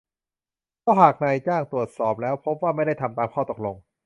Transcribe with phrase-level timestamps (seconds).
[0.81, 3.75] เพราะหากนายจ้างตรวจสอบแล้วพบว่าไม่ได้ทำตามข้อตกลง